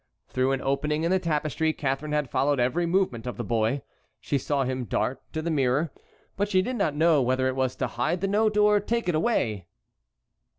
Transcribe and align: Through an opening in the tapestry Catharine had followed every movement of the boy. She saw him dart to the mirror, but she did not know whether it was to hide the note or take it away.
Through 0.29 0.53
an 0.53 0.61
opening 0.61 1.03
in 1.03 1.11
the 1.11 1.19
tapestry 1.19 1.73
Catharine 1.73 2.11
had 2.11 2.27
followed 2.31 2.59
every 2.59 2.87
movement 2.87 3.27
of 3.27 3.37
the 3.37 3.43
boy. 3.43 3.83
She 4.19 4.39
saw 4.39 4.63
him 4.63 4.85
dart 4.85 5.21
to 5.33 5.43
the 5.43 5.51
mirror, 5.51 5.91
but 6.35 6.49
she 6.49 6.63
did 6.63 6.75
not 6.77 6.95
know 6.95 7.21
whether 7.21 7.47
it 7.47 7.55
was 7.55 7.75
to 7.75 7.85
hide 7.85 8.21
the 8.21 8.27
note 8.27 8.57
or 8.57 8.79
take 8.79 9.07
it 9.07 9.13
away. 9.13 9.67